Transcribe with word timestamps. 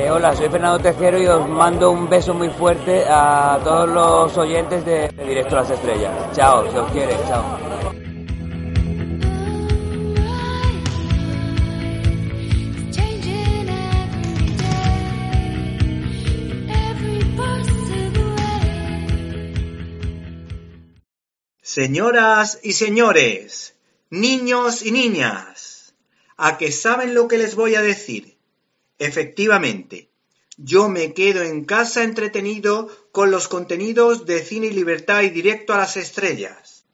Eh, 0.00 0.10
hola, 0.10 0.34
soy 0.34 0.48
Fernando 0.48 0.78
Tejero 0.78 1.20
y 1.20 1.26
os 1.26 1.46
mando 1.46 1.90
un 1.90 2.08
beso 2.08 2.32
muy 2.32 2.48
fuerte 2.48 3.04
a 3.06 3.60
todos 3.62 3.86
los 3.86 4.38
oyentes 4.38 4.82
de, 4.82 5.08
Directo 5.08 5.58
a 5.58 5.60
las 5.60 5.70
Estrellas. 5.72 6.32
Chao, 6.32 6.70
si 6.70 6.78
os 6.78 6.90
quiere, 6.90 7.14
chao. 7.28 7.58
Señoras 21.60 22.60
y 22.62 22.72
señores, 22.72 23.74
niños 24.08 24.82
y 24.82 24.92
niñas, 24.92 25.94
¿a 26.38 26.56
que 26.56 26.72
saben 26.72 27.14
lo 27.14 27.28
que 27.28 27.36
les 27.36 27.54
voy 27.54 27.74
a 27.74 27.82
decir? 27.82 28.39
Efectivamente, 29.00 30.10
yo 30.58 30.90
me 30.90 31.14
quedo 31.14 31.42
en 31.42 31.64
casa 31.64 32.04
entretenido 32.04 32.90
con 33.12 33.30
los 33.30 33.48
contenidos 33.48 34.26
de 34.26 34.44
Cine 34.44 34.66
y 34.66 34.72
Libertad 34.72 35.22
y 35.22 35.30
Directo 35.30 35.72
a 35.72 35.78
las 35.78 35.96
Estrellas. 35.96 36.84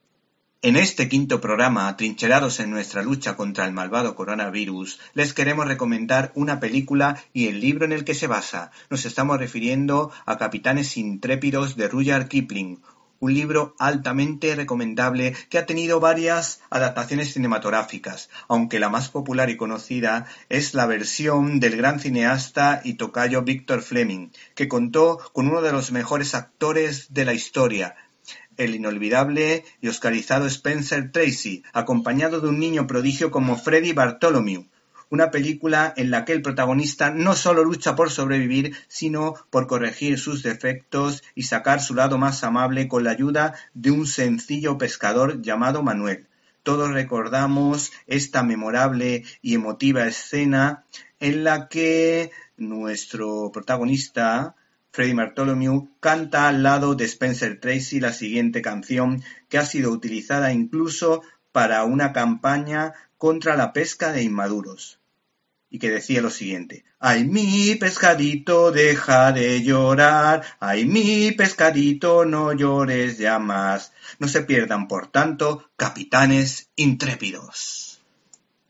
En 0.62 0.77
este 0.77 1.08
quinto 1.08 1.41
programa, 1.41 1.89
atrincherados 1.89 2.61
en 2.61 2.70
nuestra 2.70 3.03
lucha 3.03 3.36
contra 3.36 3.66
el 3.66 3.72
malvado 3.72 4.14
coronavirus, 4.14 5.00
les 5.14 5.34
queremos 5.34 5.66
recomendar 5.66 6.31
una 6.36 6.61
película 6.61 7.20
y 7.33 7.48
el 7.48 7.61
libro 7.61 7.84
en 7.84 7.92
el 7.92 8.05
que 8.05 8.14
se 8.14 8.28
basa. 8.28 8.70
Nos 8.88 9.05
estamos 9.05 9.38
refiriendo 9.38 10.12
a 10.27 10.38
Capitanes 10.38 10.97
Intrépidos 10.97 11.75
de 11.75 11.88
Rudyard 11.88 12.28
Kipling, 12.28 12.83
un 13.20 13.34
libro 13.34 13.75
altamente 13.78 14.55
recomendable 14.55 15.34
que 15.48 15.59
ha 15.59 15.67
tenido 15.67 16.00
varias 16.00 16.61
adaptaciones 16.70 17.33
cinematográficas, 17.33 18.31
aunque 18.48 18.81
la 18.81 18.89
más 18.89 19.09
popular 19.09 19.50
y 19.50 19.56
conocida 19.56 20.27
es 20.48 20.75
la 20.75 20.86
versión 20.86 21.61
del 21.61 21.77
gran 21.77 22.00
cineasta 22.00 22.81
y 22.84 22.94
tocayo 22.94 23.42
Victor 23.42 23.83
Fleming, 23.83 24.28
que 24.55 24.69
contó 24.69 25.19
con 25.33 25.48
uno 25.48 25.62
de 25.62 25.72
los 25.72 25.92
mejores 25.92 26.34
actores 26.34 27.12
de 27.12 27.25
la 27.25 27.34
historia, 27.34 27.97
el 28.56 28.75
inolvidable 28.75 29.64
y 29.81 29.89
oscarizado 29.89 30.47
Spencer 30.47 31.12
Tracy, 31.12 31.62
acompañado 31.72 32.41
de 32.41 32.48
un 32.48 32.59
niño 32.59 32.87
prodigio 32.87 33.31
como 33.31 33.56
Freddie 33.56 33.92
Bartholomew, 33.92 34.67
una 35.11 35.31
película 35.31 35.93
en 35.97 36.11
la 36.11 36.25
que 36.25 36.33
el 36.33 36.43
protagonista 36.43 37.11
no 37.11 37.35
solo 37.35 37.65
lucha 37.65 37.95
por 37.95 38.11
sobrevivir, 38.11 38.77
sino 38.89 39.35
por 39.51 39.67
corregir 39.67 40.19
sus 40.19 40.43
defectos 40.43 41.23
y 41.35 41.45
sacar 41.45 41.81
su 41.81 41.95
lado 41.95 42.19
más 42.19 42.43
amable 42.45 42.89
con 42.89 43.05
la 43.05 43.11
ayuda 43.11 43.55
de 43.75 43.91
un 43.91 44.07
sencillo 44.07 44.79
pescador 44.79 45.43
llamado 45.43 45.83
Manuel. 45.83 46.27
Todos 46.62 46.91
recordamos 46.91 47.93
esta 48.09 48.43
memorable 48.43 49.25
y 49.41 49.55
emotiva 49.55 50.07
escena 50.07 50.84
en 51.21 51.45
la 51.45 51.69
que 51.69 52.33
nuestro 52.57 53.51
protagonista, 53.53 54.57
Freddie 54.91 55.15
Bartholomew, 55.15 55.91
canta 56.01 56.49
al 56.49 56.65
lado 56.65 56.97
de 56.97 57.05
Spencer 57.05 57.61
Tracy 57.61 58.00
la 58.00 58.12
siguiente 58.12 58.62
canción 58.62 59.22
que 59.49 59.59
ha 59.59 59.65
sido 59.65 59.93
utilizada 59.93 60.53
incluso 60.53 61.22
para 61.53 61.84
una 61.84 62.12
campaña 62.12 62.95
contra 63.19 63.56
la 63.56 63.72
pesca 63.72 64.12
de 64.12 64.22
inmaduros 64.22 65.00
y 65.71 65.78
que 65.78 65.91
decía 65.91 66.22
lo 66.22 66.31
siguiente 66.31 66.84
Ay 66.99 67.25
mi 67.25 67.75
pescadito 67.75 68.72
deja 68.72 69.31
de 69.31 69.62
llorar, 69.62 70.43
ay 70.60 70.87
mi 70.87 71.31
pescadito 71.32 72.25
no 72.25 72.53
llores 72.54 73.19
ya 73.19 73.38
más. 73.38 73.93
No 74.19 74.28
se 74.28 74.43
pierdan, 74.43 74.88
por 74.88 75.09
tanto, 75.09 75.71
capitanes 75.77 76.71
intrépidos. 76.75 77.96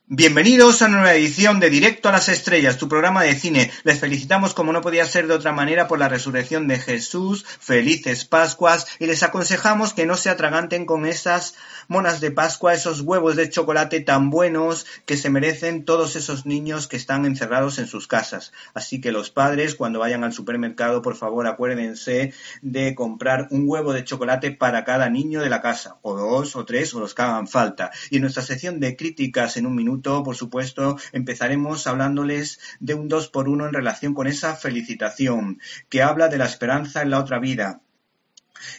Bienvenidos 0.08 0.82
a 0.82 0.86
una 0.86 0.98
nueva 0.98 1.14
edición 1.16 1.58
de 1.58 1.68
Directo 1.68 2.08
a 2.08 2.12
las 2.12 2.28
Estrellas, 2.28 2.78
tu 2.78 2.88
programa 2.88 3.24
de 3.24 3.34
cine. 3.34 3.72
Les 3.82 3.98
felicitamos 3.98 4.54
como 4.54 4.72
no 4.72 4.80
podía 4.80 5.04
ser 5.04 5.26
de 5.26 5.34
otra 5.34 5.50
manera 5.50 5.88
por 5.88 5.98
la 5.98 6.08
resurrección 6.08 6.68
de 6.68 6.78
Jesús, 6.78 7.44
felices 7.44 8.24
Pascuas, 8.24 8.86
y 9.00 9.06
les 9.06 9.24
aconsejamos 9.24 9.94
que 9.94 10.06
no 10.06 10.16
se 10.16 10.30
atraganten 10.30 10.86
con 10.86 11.06
esas 11.06 11.56
monas 11.88 12.20
de 12.20 12.30
Pascua, 12.30 12.72
esos 12.72 13.00
huevos 13.00 13.34
de 13.34 13.50
chocolate 13.50 13.98
tan 13.98 14.30
buenos 14.30 14.86
que 15.06 15.16
se 15.16 15.28
merecen 15.28 15.84
todos 15.84 16.14
esos 16.14 16.46
niños 16.46 16.86
que 16.86 16.96
están 16.96 17.26
encerrados 17.26 17.80
en 17.80 17.88
sus 17.88 18.06
casas. 18.06 18.52
Así 18.74 19.00
que 19.00 19.10
los 19.10 19.30
padres, 19.30 19.74
cuando 19.74 19.98
vayan 19.98 20.22
al 20.22 20.32
supermercado, 20.32 21.02
por 21.02 21.16
favor 21.16 21.48
acuérdense 21.48 22.32
de 22.62 22.94
comprar 22.94 23.48
un 23.50 23.64
huevo 23.66 23.92
de 23.92 24.04
chocolate 24.04 24.52
para 24.52 24.84
cada 24.84 25.10
niño 25.10 25.40
de 25.40 25.50
la 25.50 25.60
casa, 25.60 25.96
o 26.02 26.14
dos, 26.14 26.54
o 26.54 26.64
tres, 26.64 26.94
o 26.94 27.00
los 27.00 27.12
que 27.12 27.22
hagan 27.22 27.48
falta. 27.48 27.90
Y 28.10 28.16
en 28.16 28.22
nuestra 28.22 28.44
sección 28.44 28.78
de 28.78 28.94
críticas 28.94 29.56
en 29.56 29.66
un 29.66 29.74
minuto, 29.74 29.95
por 30.02 30.36
supuesto, 30.36 30.96
empezaremos 31.12 31.86
hablándoles 31.86 32.60
de 32.80 32.94
un 32.94 33.08
dos 33.08 33.28
por 33.28 33.48
uno 33.48 33.66
en 33.66 33.74
relación 33.74 34.14
con 34.14 34.26
esa 34.26 34.54
felicitación, 34.54 35.60
que 35.88 36.02
habla 36.02 36.28
de 36.28 36.38
la 36.38 36.46
esperanza 36.46 37.02
en 37.02 37.10
la 37.10 37.20
otra 37.20 37.38
vida, 37.38 37.80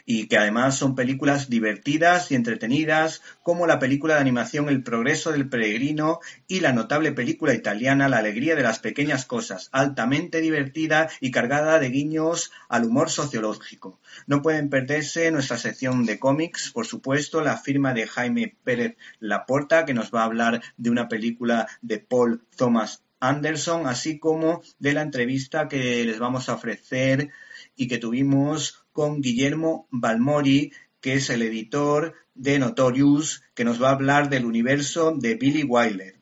y 0.05 0.27
que 0.27 0.37
además 0.37 0.77
son 0.77 0.95
películas 0.95 1.49
divertidas 1.49 2.31
y 2.31 2.35
entretenidas, 2.35 3.21
como 3.43 3.67
la 3.67 3.79
película 3.79 4.15
de 4.15 4.21
animación 4.21 4.69
El 4.69 4.83
progreso 4.83 5.31
del 5.31 5.49
peregrino 5.49 6.19
y 6.47 6.59
la 6.59 6.73
notable 6.73 7.11
película 7.11 7.53
italiana 7.53 8.09
La 8.09 8.19
alegría 8.19 8.55
de 8.55 8.63
las 8.63 8.79
pequeñas 8.79 9.25
cosas, 9.25 9.69
altamente 9.71 10.41
divertida 10.41 11.09
y 11.19 11.31
cargada 11.31 11.79
de 11.79 11.89
guiños 11.89 12.51
al 12.69 12.85
humor 12.85 13.09
sociológico. 13.09 13.99
No 14.25 14.41
pueden 14.41 14.69
perderse 14.69 15.31
nuestra 15.31 15.57
sección 15.57 16.05
de 16.05 16.19
cómics, 16.19 16.71
por 16.71 16.85
supuesto, 16.85 17.41
la 17.41 17.57
firma 17.57 17.93
de 17.93 18.07
Jaime 18.07 18.55
Pérez 18.63 18.97
Laporta, 19.19 19.85
que 19.85 19.93
nos 19.93 20.13
va 20.13 20.21
a 20.21 20.25
hablar 20.25 20.61
de 20.77 20.89
una 20.89 21.07
película 21.07 21.67
de 21.81 21.99
Paul 21.99 22.43
Thomas 22.55 23.03
Anderson, 23.19 23.87
así 23.87 24.19
como 24.19 24.61
de 24.79 24.93
la 24.93 25.01
entrevista 25.01 25.67
que 25.67 26.03
les 26.05 26.19
vamos 26.19 26.49
a 26.49 26.53
ofrecer 26.53 27.29
y 27.75 27.87
que 27.87 27.97
tuvimos 27.97 28.85
con 28.97 29.21
Guillermo 29.21 29.87
Balmori, 29.91 30.71
que 31.01 31.13
es 31.13 31.29
el 31.29 31.43
editor 31.43 32.15
de 32.33 32.57
Notorious, 32.57 33.43
que 33.53 33.63
nos 33.63 33.79
va 33.79 33.89
a 33.89 33.91
hablar 33.91 34.27
del 34.27 34.43
universo 34.43 35.13
de 35.15 35.35
Billy 35.35 35.61
Wilder. 35.61 36.19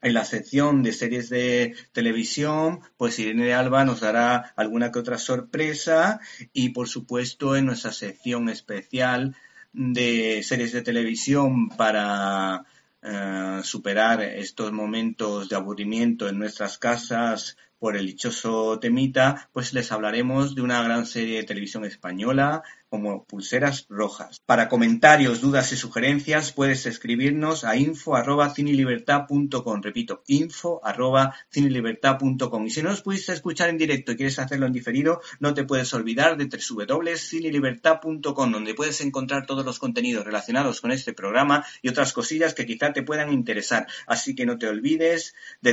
En 0.00 0.14
la 0.14 0.24
sección 0.24 0.82
de 0.82 0.92
series 0.94 1.30
de 1.30 1.76
televisión, 1.92 2.80
pues 2.96 3.20
Irene 3.20 3.54
Alba 3.54 3.84
nos 3.84 4.00
dará 4.00 4.52
alguna 4.56 4.90
que 4.90 4.98
otra 4.98 5.16
sorpresa 5.16 6.18
y 6.52 6.70
por 6.70 6.88
supuesto 6.88 7.54
en 7.54 7.66
nuestra 7.66 7.92
sección 7.92 8.48
especial 8.48 9.36
de 9.72 10.42
series 10.42 10.72
de 10.72 10.82
televisión 10.82 11.68
para 11.68 12.64
eh, 13.00 13.60
superar 13.62 14.22
estos 14.22 14.72
momentos 14.72 15.48
de 15.48 15.54
aburrimiento 15.54 16.28
en 16.28 16.40
nuestras 16.40 16.78
casas 16.78 17.56
por 17.82 17.96
el 17.96 18.06
dichoso 18.06 18.78
temita, 18.78 19.50
pues 19.52 19.72
les 19.72 19.90
hablaremos 19.90 20.54
de 20.54 20.62
una 20.62 20.84
gran 20.84 21.04
serie 21.04 21.38
de 21.38 21.42
televisión 21.42 21.84
española 21.84 22.62
como 22.92 23.24
Pulseras 23.24 23.86
Rojas. 23.88 24.42
Para 24.44 24.68
comentarios, 24.68 25.40
dudas 25.40 25.72
y 25.72 25.76
sugerencias 25.76 26.52
puedes 26.52 26.84
escribirnos 26.84 27.64
a 27.64 27.74
info 27.74 28.16
arroba 28.16 28.50
cinelibertad.com. 28.50 29.80
Repito, 29.80 30.22
info 30.26 30.78
arroba 30.84 31.34
cinelibertad.com. 31.50 32.66
Y 32.66 32.70
si 32.70 32.82
no 32.82 32.90
nos 32.90 33.00
pudiste 33.00 33.32
escuchar 33.32 33.70
en 33.70 33.78
directo 33.78 34.12
y 34.12 34.16
quieres 34.16 34.38
hacerlo 34.38 34.66
en 34.66 34.74
diferido, 34.74 35.22
no 35.40 35.54
te 35.54 35.64
puedes 35.64 35.94
olvidar 35.94 36.36
de 36.36 36.44
www.cinelibertad.com, 36.44 38.52
donde 38.52 38.74
puedes 38.74 39.00
encontrar 39.00 39.46
todos 39.46 39.64
los 39.64 39.78
contenidos 39.78 40.26
relacionados 40.26 40.82
con 40.82 40.92
este 40.92 41.14
programa 41.14 41.64
y 41.80 41.88
otras 41.88 42.12
cosillas 42.12 42.52
que 42.52 42.66
quizá 42.66 42.92
te 42.92 43.02
puedan 43.02 43.32
interesar. 43.32 43.86
Así 44.06 44.34
que 44.34 44.44
no 44.44 44.58
te 44.58 44.68
olvides 44.68 45.34
de 45.62 45.72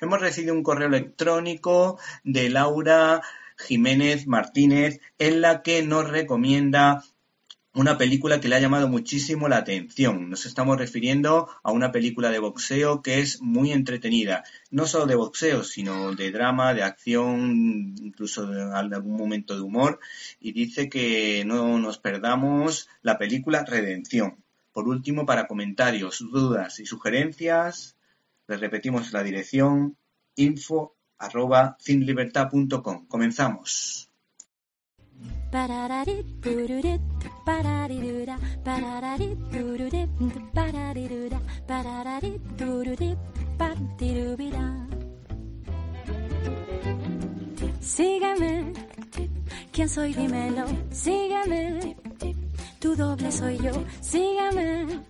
Hemos 0.00 0.20
recibido 0.20 0.54
un 0.54 0.62
correo 0.62 0.88
electrónico 0.88 1.98
de 2.24 2.50
Laura 2.50 3.22
Jiménez 3.56 4.26
Martínez 4.26 5.00
en 5.18 5.40
la 5.40 5.62
que 5.62 5.82
nos 5.82 6.08
recomienda 6.08 7.02
una 7.76 7.98
película 7.98 8.40
que 8.40 8.48
le 8.48 8.56
ha 8.56 8.60
llamado 8.60 8.88
muchísimo 8.88 9.48
la 9.48 9.58
atención. 9.58 10.30
Nos 10.30 10.46
estamos 10.46 10.78
refiriendo 10.78 11.48
a 11.62 11.72
una 11.72 11.92
película 11.92 12.30
de 12.30 12.38
boxeo 12.38 13.02
que 13.02 13.20
es 13.20 13.42
muy 13.42 13.70
entretenida. 13.70 14.44
No 14.70 14.86
solo 14.86 15.04
de 15.04 15.14
boxeo, 15.14 15.62
sino 15.62 16.14
de 16.14 16.30
drama, 16.30 16.72
de 16.72 16.82
acción, 16.82 17.94
incluso 17.98 18.46
de 18.46 18.62
algún 18.62 19.16
momento 19.16 19.54
de 19.54 19.60
humor. 19.60 20.00
Y 20.40 20.52
dice 20.52 20.88
que 20.88 21.44
no 21.44 21.78
nos 21.78 21.98
perdamos 21.98 22.88
la 23.02 23.18
película 23.18 23.64
Redención. 23.64 24.42
Por 24.72 24.88
último, 24.88 25.26
para 25.26 25.46
comentarios, 25.46 26.20
dudas 26.20 26.80
y 26.80 26.86
sugerencias, 26.86 27.95
les 28.48 28.60
repetimos 28.60 29.12
la 29.12 29.22
dirección 29.22 29.96
info 30.36 30.96
arroba 31.18 31.76
cinlibertad.com. 31.80 33.06
Comenzamos. 33.06 34.10
Sígueme, 47.80 48.72
¿quién 49.72 49.88
soy? 49.88 50.12
Dímelo, 50.12 50.66
sígueme, 50.90 51.96
tu 52.80 52.94
doble 52.96 53.30
soy 53.32 53.56
yo, 53.58 53.72
sígueme, 54.00 55.02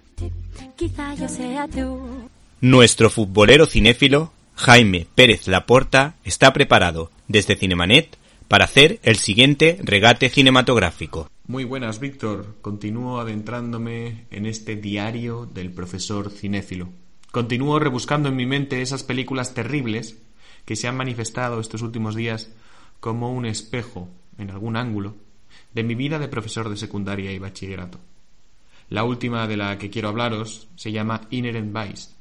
quizá 0.76 1.14
yo 1.14 1.26
sea 1.26 1.66
tú. 1.66 2.15
Nuestro 2.62 3.10
futbolero 3.10 3.66
cinéfilo, 3.66 4.32
Jaime 4.54 5.06
Pérez 5.14 5.46
Laporta, 5.46 6.14
está 6.24 6.54
preparado 6.54 7.10
desde 7.28 7.54
Cinemanet 7.54 8.16
para 8.48 8.64
hacer 8.64 8.98
el 9.02 9.16
siguiente 9.16 9.78
regate 9.82 10.30
cinematográfico. 10.30 11.28
Muy 11.46 11.64
buenas, 11.64 12.00
Víctor. 12.00 12.56
Continúo 12.62 13.20
adentrándome 13.20 14.24
en 14.30 14.46
este 14.46 14.74
diario 14.74 15.44
del 15.44 15.70
profesor 15.70 16.30
cinéfilo. 16.30 16.88
Continúo 17.30 17.78
rebuscando 17.78 18.30
en 18.30 18.36
mi 18.36 18.46
mente 18.46 18.80
esas 18.80 19.02
películas 19.02 19.52
terribles 19.52 20.16
que 20.64 20.76
se 20.76 20.88
han 20.88 20.96
manifestado 20.96 21.60
estos 21.60 21.82
últimos 21.82 22.14
días 22.14 22.48
como 23.00 23.34
un 23.34 23.44
espejo, 23.44 24.08
en 24.38 24.50
algún 24.50 24.78
ángulo, 24.78 25.14
de 25.74 25.82
mi 25.82 25.94
vida 25.94 26.18
de 26.18 26.28
profesor 26.28 26.70
de 26.70 26.78
secundaria 26.78 27.32
y 27.32 27.38
bachillerato. 27.38 28.00
La 28.88 29.04
última 29.04 29.46
de 29.46 29.58
la 29.58 29.76
que 29.76 29.90
quiero 29.90 30.08
hablaros 30.08 30.68
se 30.76 30.90
llama 30.90 31.20
Inherent 31.28 31.76
Vice, 31.76 32.15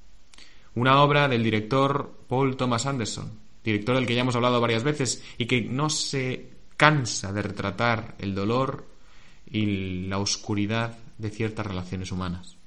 una 0.76 1.02
obra 1.02 1.28
del 1.28 1.44
director 1.44 2.20
Paul 2.28 2.56
Thomas 2.58 2.86
Anderson, 2.86 3.32
director 3.64 3.96
del 3.96 4.06
que 4.06 4.16
ya 4.16 4.22
hemos 4.22 4.36
hablado 4.36 4.62
varias 4.62 4.84
veces 4.84 5.24
y 5.38 5.46
que 5.46 5.62
no 5.62 5.90
se 5.90 6.50
cansa 6.78 7.32
de 7.32 7.42
retratar 7.42 8.16
el 8.20 8.36
dolor 8.36 8.86
y 9.50 10.08
la 10.08 10.20
oscuridad 10.20 10.98
de 11.18 11.30
ciertas 11.30 11.66
relaciones 11.66 12.12
humanas. 12.12 12.58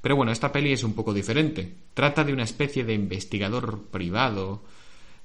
Pero 0.00 0.16
bueno, 0.16 0.30
esta 0.30 0.52
peli 0.52 0.72
es 0.72 0.84
un 0.84 0.94
poco 0.94 1.14
diferente. 1.14 1.72
Trata 1.94 2.22
de 2.22 2.32
una 2.32 2.44
especie 2.44 2.84
de 2.84 2.94
investigador 2.94 3.86
privado, 3.90 4.62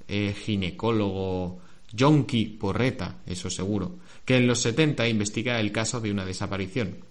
eh, 0.08 0.34
ginecólogo, 0.34 1.60
yonki 1.92 2.46
porreta, 2.46 3.18
eso 3.26 3.50
seguro, 3.50 3.98
que 4.26 4.38
en 4.38 4.48
los 4.48 4.62
70 4.62 5.08
investiga 5.08 5.60
el 5.60 5.72
caso 5.72 6.00
de 6.00 6.12
una 6.12 6.26
desaparición, 6.26 7.06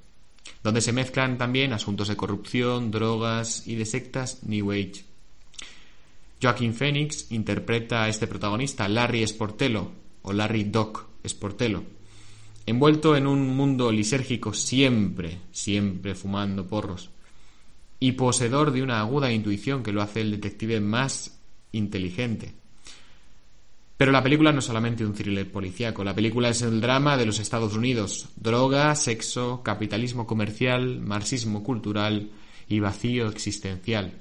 donde 0.63 0.81
se 0.81 0.93
mezclan 0.93 1.39
también 1.39 1.73
asuntos 1.73 2.09
de 2.09 2.17
corrupción, 2.17 2.91
drogas 2.91 3.67
y 3.67 3.75
de 3.77 3.87
sectas 3.87 4.43
New 4.45 4.73
Age. 4.73 5.05
Joaquin 6.43 6.75
Phoenix 6.75 7.31
interpreta 7.31 8.05
a 8.05 8.09
este 8.09 8.27
protagonista, 8.27 8.89
Larry 8.89 9.27
Sportello, 9.27 9.91
o 10.23 10.33
Larry 10.33 10.65
Doc 10.65 11.07
Sportello, 11.27 11.83
envuelto 12.67 13.17
en 13.17 13.27
un 13.27 13.57
mundo 13.57 13.91
lisérgico 13.91 14.53
siempre, 14.53 15.39
siempre 15.53 16.15
fumando 16.15 16.67
porros, 16.67 17.11
y 17.99 18.13
poseedor 18.13 18.71
de 18.73 18.83
una 18.83 19.01
aguda 19.01 19.33
intuición 19.33 19.83
que 19.83 19.93
lo 19.93 20.03
hace 20.03 20.23
el 20.23 20.31
detective 20.31 20.81
más 20.81 21.39
inteligente. 21.73 22.55
Pero 24.01 24.13
la 24.13 24.23
película 24.23 24.51
no 24.51 24.61
es 24.61 24.65
solamente 24.65 25.05
un 25.05 25.13
thriller 25.13 25.53
policíaco, 25.53 26.03
la 26.03 26.15
película 26.15 26.49
es 26.49 26.63
el 26.63 26.81
drama 26.81 27.19
de 27.19 27.27
los 27.27 27.39
Estados 27.39 27.77
Unidos. 27.77 28.31
Droga, 28.37 28.95
sexo, 28.95 29.63
capitalismo 29.63 30.27
comercial, 30.27 31.01
marxismo 31.03 31.63
cultural 31.63 32.31
y 32.67 32.81
vacío 32.81 33.29
existencial. 33.29 34.15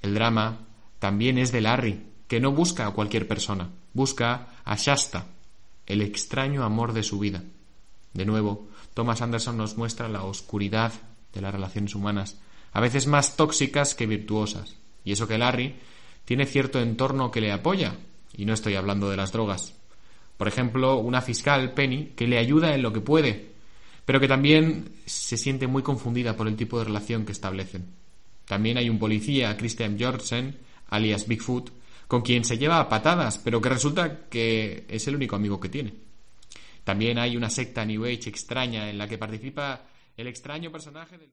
El 0.00 0.14
drama 0.14 0.60
también 1.00 1.36
es 1.36 1.52
de 1.52 1.60
Larry, 1.60 2.00
que 2.28 2.40
no 2.40 2.52
busca 2.52 2.86
a 2.86 2.92
cualquier 2.92 3.28
persona, 3.28 3.68
busca 3.92 4.54
a 4.64 4.74
Shasta, 4.74 5.26
el 5.84 6.00
extraño 6.00 6.64
amor 6.64 6.94
de 6.94 7.02
su 7.02 7.18
vida. 7.18 7.42
De 8.14 8.24
nuevo, 8.24 8.68
Thomas 8.94 9.20
Anderson 9.20 9.58
nos 9.58 9.76
muestra 9.76 10.08
la 10.08 10.24
oscuridad 10.24 10.94
de 11.34 11.42
las 11.42 11.52
relaciones 11.52 11.94
humanas, 11.94 12.40
a 12.72 12.80
veces 12.80 13.06
más 13.06 13.36
tóxicas 13.36 13.94
que 13.94 14.06
virtuosas. 14.06 14.76
Y 15.04 15.12
eso 15.12 15.28
que 15.28 15.36
Larry 15.36 15.74
tiene 16.24 16.46
cierto 16.46 16.80
entorno 16.80 17.30
que 17.30 17.42
le 17.42 17.52
apoya, 17.52 17.98
y 18.36 18.44
no 18.44 18.54
estoy 18.54 18.74
hablando 18.74 19.10
de 19.10 19.16
las 19.16 19.32
drogas. 19.32 19.74
Por 20.36 20.48
ejemplo, 20.48 20.98
una 20.98 21.22
fiscal, 21.22 21.72
Penny, 21.72 22.12
que 22.16 22.26
le 22.26 22.38
ayuda 22.38 22.74
en 22.74 22.82
lo 22.82 22.92
que 22.92 23.00
puede, 23.00 23.52
pero 24.04 24.20
que 24.20 24.28
también 24.28 24.90
se 25.06 25.36
siente 25.36 25.66
muy 25.66 25.82
confundida 25.82 26.36
por 26.36 26.48
el 26.48 26.56
tipo 26.56 26.78
de 26.78 26.84
relación 26.84 27.24
que 27.24 27.32
establecen. 27.32 27.86
También 28.44 28.76
hay 28.76 28.90
un 28.90 28.98
policía, 28.98 29.56
Christian 29.56 29.96
Jorgensen, 29.98 30.58
alias 30.88 31.26
Bigfoot, 31.26 31.70
con 32.06 32.22
quien 32.22 32.44
se 32.44 32.58
lleva 32.58 32.80
a 32.80 32.88
patadas, 32.88 33.38
pero 33.38 33.60
que 33.60 33.68
resulta 33.68 34.28
que 34.28 34.84
es 34.88 35.08
el 35.08 35.16
único 35.16 35.36
amigo 35.36 35.58
que 35.58 35.68
tiene. 35.68 35.94
También 36.84 37.18
hay 37.18 37.36
una 37.36 37.48
secta 37.48 37.84
New 37.84 38.04
Age 38.04 38.28
extraña 38.28 38.90
en 38.90 38.98
la 38.98 39.08
que 39.08 39.16
participa 39.16 39.86
el 40.16 40.26
extraño 40.26 40.70
personaje 40.70 41.16
del... 41.16 41.32